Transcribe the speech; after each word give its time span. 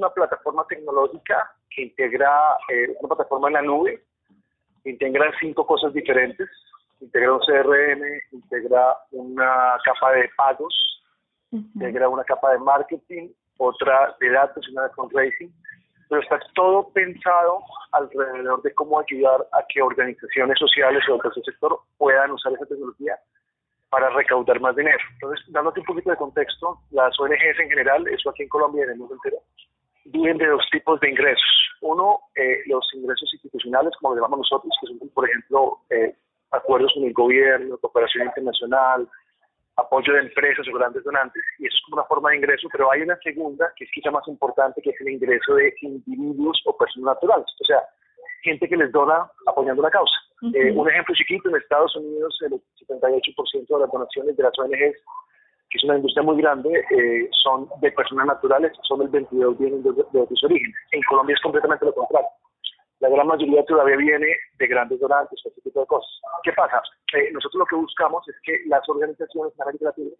una 0.00 0.10
plataforma 0.10 0.66
tecnológica 0.66 1.52
que 1.70 1.82
integra 1.82 2.56
eh, 2.68 2.96
una 3.00 3.14
plataforma 3.14 3.48
en 3.48 3.54
la 3.54 3.62
nube, 3.62 4.02
integra 4.84 5.30
cinco 5.38 5.66
cosas 5.66 5.92
diferentes, 5.92 6.48
integra 7.00 7.32
un 7.32 7.40
CRM, 7.40 8.02
integra 8.32 8.96
una 9.12 9.78
capa 9.84 10.12
de 10.12 10.30
pagos, 10.36 10.74
integra 11.52 12.08
una 12.08 12.24
capa 12.24 12.52
de 12.52 12.58
marketing, 12.58 13.28
otra 13.58 14.16
de 14.20 14.30
datos 14.30 14.66
y 14.66 14.72
una 14.72 14.84
de 14.84 14.94
fundraising, 14.94 15.52
pero 16.08 16.22
está 16.22 16.40
todo 16.54 16.88
pensado 16.92 17.60
alrededor 17.92 18.62
de 18.62 18.74
cómo 18.74 18.98
ayudar 19.00 19.46
a 19.52 19.64
que 19.68 19.82
organizaciones 19.82 20.58
sociales 20.58 21.04
o 21.08 21.12
del 21.12 21.22
tercer 21.22 21.44
sector 21.44 21.78
puedan 21.98 22.30
usar 22.32 22.52
esa 22.54 22.66
tecnología 22.66 23.16
para 23.90 24.08
recaudar 24.10 24.60
más 24.60 24.74
dinero. 24.76 24.98
Entonces, 25.14 25.44
dándote 25.48 25.80
un 25.80 25.86
poquito 25.86 26.10
de 26.10 26.16
contexto, 26.16 26.78
las 26.90 27.18
ONGs 27.18 27.58
en 27.58 27.68
general, 27.68 28.06
eso 28.08 28.30
aquí 28.30 28.44
en 28.44 28.48
Colombia 28.48 28.80
y 28.80 28.84
en 28.84 28.90
el 28.90 28.98
mundo 28.98 29.14
entero, 29.14 29.38
viven 30.10 30.38
de 30.38 30.46
dos 30.46 30.66
tipos 30.70 31.00
de 31.00 31.10
ingresos. 31.10 31.70
Uno, 31.80 32.20
eh, 32.34 32.60
los 32.66 32.86
ingresos 32.94 33.32
institucionales, 33.32 33.92
como 34.00 34.14
le 34.14 34.20
llamamos 34.20 34.50
nosotros, 34.50 34.72
que 34.80 34.86
son, 34.86 35.08
por 35.10 35.28
ejemplo, 35.28 35.78
eh, 35.90 36.14
acuerdos 36.50 36.92
con 36.94 37.04
el 37.04 37.12
gobierno, 37.12 37.78
cooperación 37.78 38.26
internacional, 38.26 39.08
apoyo 39.76 40.12
de 40.12 40.20
empresas 40.20 40.66
o 40.68 40.76
grandes 40.76 41.04
donantes, 41.04 41.42
y 41.58 41.66
eso 41.66 41.76
es 41.76 41.82
como 41.84 42.00
una 42.00 42.08
forma 42.08 42.30
de 42.30 42.36
ingreso, 42.36 42.68
pero 42.70 42.90
hay 42.90 43.02
una 43.02 43.16
segunda 43.18 43.72
que 43.76 43.84
es 43.84 43.90
quizá 43.92 44.10
más 44.10 44.26
importante, 44.28 44.82
que 44.82 44.90
es 44.90 45.00
el 45.00 45.10
ingreso 45.10 45.54
de 45.54 45.74
individuos 45.80 46.60
o 46.66 46.76
personas 46.76 47.14
naturales, 47.14 47.46
o 47.60 47.64
sea, 47.64 47.80
gente 48.42 48.68
que 48.68 48.76
les 48.76 48.92
dona 48.92 49.30
apoyando 49.46 49.82
la 49.82 49.90
causa. 49.90 50.16
Eh, 50.54 50.72
un 50.72 50.88
ejemplo 50.88 51.14
chiquito, 51.14 51.48
en 51.48 51.56
Estados 51.56 51.94
Unidos 51.96 52.36
el 52.42 52.52
78% 52.86 53.66
de 53.66 53.80
las 53.80 53.90
donaciones 53.90 54.36
de 54.36 54.42
las 54.42 54.58
ONGs, 54.58 54.96
que 55.70 55.78
es 55.78 55.84
una 55.84 55.96
industria 55.96 56.22
muy 56.22 56.36
grande, 56.36 56.84
eh, 56.90 57.30
son 57.42 57.68
de 57.80 57.92
personas 57.92 58.26
naturales, 58.26 58.72
son 58.82 59.02
el 59.02 59.08
22 59.08 59.58
vienen 59.58 59.82
de, 59.82 59.92
de 59.92 60.20
otros 60.20 60.44
orígenes. 60.44 60.76
En 60.90 61.00
Colombia 61.08 61.34
es 61.34 61.40
completamente 61.40 61.86
lo 61.86 61.94
contrario. 61.94 62.28
La 62.98 63.08
gran 63.08 63.26
mayoría 63.26 63.64
todavía 63.64 63.96
viene 63.96 64.26
de 64.58 64.66
grandes 64.66 65.00
donantes, 65.00 65.40
este 65.44 65.60
tipo 65.62 65.80
de 65.80 65.86
cosas. 65.86 66.10
¿Qué 66.42 66.52
pasa? 66.52 66.82
Eh, 67.14 67.30
nosotros 67.32 67.60
lo 67.60 67.66
que 67.66 67.76
buscamos 67.76 68.28
es 68.28 68.36
que 68.42 68.60
las 68.66 68.86
organizaciones 68.88 69.54
en 69.54 69.62
América 69.62 69.84
Latina 69.86 70.10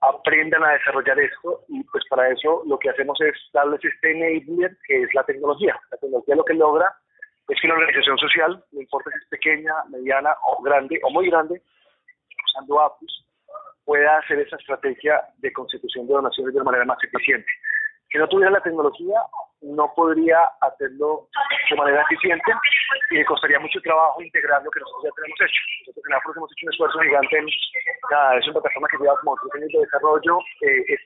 aprendan 0.00 0.62
a 0.62 0.72
desarrollar 0.72 1.18
esto 1.18 1.64
y 1.68 1.82
pues 1.84 2.04
para 2.08 2.28
eso 2.28 2.62
lo 2.66 2.78
que 2.78 2.90
hacemos 2.90 3.18
es 3.20 3.34
darles 3.52 3.80
este 3.82 4.10
enabler 4.12 4.76
que 4.86 5.02
es 5.02 5.14
la 5.14 5.24
tecnología. 5.24 5.80
La 5.90 5.96
tecnología 5.96 6.36
lo 6.36 6.44
que 6.44 6.54
logra 6.54 6.94
es 7.48 7.60
que 7.60 7.66
una 7.66 7.76
organización 7.76 8.18
social, 8.18 8.64
no 8.72 8.80
importa 8.80 9.10
si 9.10 9.18
es 9.18 9.28
pequeña, 9.28 9.72
mediana 9.90 10.36
o 10.46 10.62
grande 10.62 11.00
o 11.02 11.10
muy 11.10 11.28
grande, 11.28 11.60
usando 12.46 12.80
APUS, 12.80 13.26
pueda 13.84 14.18
hacer 14.18 14.40
esa 14.40 14.56
estrategia 14.56 15.20
de 15.38 15.52
constitución 15.52 16.06
de 16.06 16.14
donaciones 16.14 16.54
de 16.54 16.60
una 16.60 16.70
manera 16.70 16.84
más 16.84 16.98
eficiente. 17.02 17.50
Si 18.10 18.18
no 18.18 18.28
tuviera 18.28 18.50
la 18.50 18.62
tecnología, 18.62 19.20
no 19.62 19.92
podría 19.96 20.38
hacerlo 20.60 21.28
de 21.70 21.76
manera 21.76 22.02
eficiente 22.02 22.52
y 23.10 23.16
le 23.16 23.24
costaría 23.24 23.58
mucho 23.58 23.80
trabajo 23.80 24.22
integrar 24.22 24.62
lo 24.62 24.70
que 24.70 24.80
nosotros 24.80 25.04
ya 25.04 25.16
tenemos 25.16 25.40
hecho. 25.40 25.60
Nosotros 25.80 26.04
en 26.06 26.14
Afro 26.14 26.32
hemos 26.36 26.52
hecho 26.52 26.66
un 26.66 26.72
esfuerzo 26.72 26.98
gigante 27.00 27.38
en, 27.38 27.48
es 27.48 28.48
una 28.48 28.60
plataforma 28.60 28.88
que 28.88 28.98
lleva 28.98 29.20
como 29.20 29.36
tres 29.36 29.54
años 29.56 29.72
de 29.72 29.80
desarrollo, 29.80 30.38
eh, 30.62 30.84
es 30.88 31.00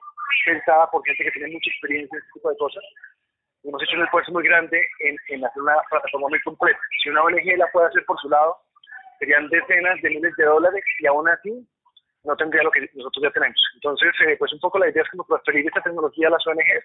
pensada 0.45 0.91
por 0.91 1.05
gente 1.07 1.25
que 1.25 1.31
tiene 1.31 1.53
mucha 1.55 1.71
experiencia 1.71 2.13
en 2.13 2.23
este 2.23 2.33
tipo 2.35 2.51
de 2.51 2.57
cosas, 2.59 2.85
hemos 3.65 3.83
hecho 3.83 3.97
un 3.97 4.05
esfuerzo 4.05 4.33
muy 4.33 4.45
grande 4.45 4.87
en, 5.01 5.45
hacer 5.45 5.63
una 5.63 5.77
plataforma 5.91 6.29
muy 6.29 6.41
completa. 6.43 6.79
Si 7.03 7.11
una 7.11 7.23
ONG 7.23 7.57
la 7.57 7.71
puede 7.73 7.89
hacer 7.89 8.05
por 8.07 8.19
su 8.19 8.29
lado, 8.29 8.57
serían 9.19 9.49
decenas 9.49 10.01
de 10.03 10.11
miles 10.11 10.35
de 10.37 10.45
dólares 10.45 10.85
y 11.01 11.07
aún 11.07 11.29
así 11.29 11.67
no 12.29 12.37
tendría 12.37 12.63
lo 12.63 12.71
que 12.71 12.89
nosotros 12.95 13.23
ya 13.25 13.31
tenemos. 13.31 13.59
Entonces, 13.75 14.13
eh, 14.27 14.37
pues 14.39 14.53
un 14.53 14.61
poco 14.61 14.79
la 14.79 14.91
idea 14.91 15.03
es 15.03 15.11
como 15.11 15.25
transferir 15.25 15.67
esta 15.67 15.81
tecnología 15.81 16.29
a 16.29 16.33
las 16.33 16.47
ONGs 16.47 16.85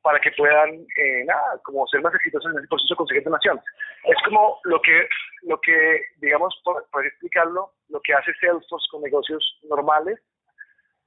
para 0.00 0.18
que 0.20 0.30
puedan, 0.30 0.86
eh, 0.96 1.24
nada, 1.26 1.60
como 1.64 1.86
ser 1.88 2.00
más 2.00 2.14
exitosos 2.14 2.50
en 2.52 2.60
el 2.60 2.68
proceso 2.68 2.94
de 2.94 2.96
conseguir 2.96 3.24
donaciones. 3.24 3.64
Es 4.04 4.16
como 4.24 4.58
lo 4.64 4.80
que, 4.80 5.08
lo 5.42 5.60
que 5.60 6.00
digamos, 6.18 6.54
por, 6.64 6.86
por 6.90 7.04
explicarlo, 7.04 7.72
lo 7.88 8.00
que 8.00 8.14
hace 8.14 8.32
Salesforce 8.40 8.86
con 8.90 9.02
negocios 9.02 9.58
normales, 9.68 10.20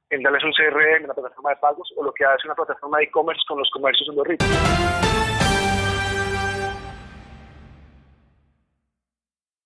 en 0.10 0.22
darles 0.22 0.44
un 0.44 0.54
CRM, 0.54 1.06
una 1.06 1.14
plataforma 1.14 1.52
de 1.52 1.56
pagos, 1.56 1.92
o 1.96 2.04
lo 2.04 2.14
que 2.14 2.26
hace 2.26 2.46
una 2.46 2.56
plataforma 2.56 3.00
de 3.00 3.06
e-commerce 3.06 3.42
con 3.48 3.58
los 3.58 3.70
comercios 3.72 4.08
en 4.10 4.16
los 4.16 4.28
ricos. 4.28 5.13